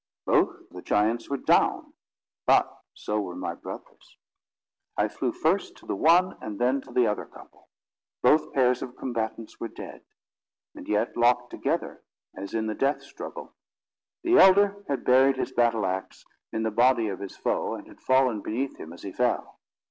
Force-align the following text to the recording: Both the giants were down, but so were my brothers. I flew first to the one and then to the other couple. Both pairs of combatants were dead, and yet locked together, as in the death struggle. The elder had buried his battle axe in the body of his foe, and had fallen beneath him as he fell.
Both 0.25 0.67
the 0.71 0.81
giants 0.81 1.29
were 1.29 1.37
down, 1.37 1.93
but 2.47 2.75
so 2.95 3.21
were 3.21 3.35
my 3.35 3.53
brothers. 3.53 4.17
I 4.97 5.07
flew 5.07 5.31
first 5.31 5.75
to 5.75 5.85
the 5.85 5.95
one 5.95 6.37
and 6.41 6.57
then 6.57 6.81
to 6.81 6.91
the 6.91 7.05
other 7.05 7.25
couple. 7.27 7.69
Both 8.23 8.51
pairs 8.51 8.81
of 8.81 8.95
combatants 8.95 9.59
were 9.59 9.67
dead, 9.67 10.01
and 10.73 10.87
yet 10.87 11.15
locked 11.15 11.51
together, 11.51 12.01
as 12.35 12.55
in 12.55 12.65
the 12.65 12.73
death 12.73 13.03
struggle. 13.03 13.53
The 14.23 14.39
elder 14.39 14.83
had 14.87 15.03
buried 15.05 15.37
his 15.37 15.51
battle 15.51 15.85
axe 15.85 16.25
in 16.51 16.63
the 16.63 16.71
body 16.71 17.07
of 17.07 17.19
his 17.19 17.37
foe, 17.37 17.75
and 17.75 17.87
had 17.87 18.01
fallen 18.01 18.41
beneath 18.41 18.77
him 18.77 18.93
as 18.93 19.03
he 19.03 19.11
fell. 19.11 19.59